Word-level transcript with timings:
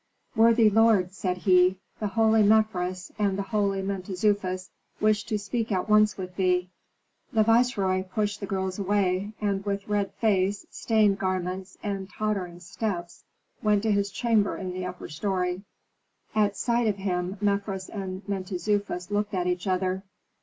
"Worthy 0.35 0.67
lord," 0.71 1.13
said 1.13 1.37
he, 1.37 1.77
"the 1.99 2.07
holy 2.07 2.41
Mefres 2.41 3.11
and 3.19 3.37
the 3.37 3.43
holy 3.43 3.83
Mentezufis 3.83 4.71
wish 4.99 5.23
to 5.25 5.37
speak 5.37 5.71
at 5.71 5.87
once 5.87 6.17
with 6.17 6.37
thee." 6.37 6.71
The 7.33 7.43
viceroy 7.43 8.01
pushed 8.05 8.39
the 8.39 8.47
girls 8.47 8.79
away, 8.79 9.33
and 9.39 9.63
with 9.63 9.87
red 9.87 10.11
face, 10.15 10.65
stained 10.71 11.19
garments, 11.19 11.77
and 11.83 12.09
tottering 12.09 12.61
steps 12.61 13.25
went 13.61 13.83
to 13.83 13.91
his 13.91 14.09
chamber 14.09 14.57
in 14.57 14.73
the 14.73 14.87
upper 14.87 15.07
story. 15.07 15.61
At 16.33 16.57
sight 16.57 16.87
of 16.87 16.95
him 16.95 17.37
Mefres 17.39 17.87
and 17.87 18.27
Mentezufis 18.27 19.11
looked 19.11 19.35
at 19.35 19.45
each 19.45 19.67
other. 19.67 20.01